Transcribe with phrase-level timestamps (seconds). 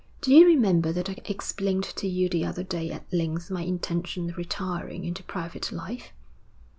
[0.21, 4.31] 'Do you remember that I explained to you the other day at length my intention
[4.31, 6.11] of retiring into private life?'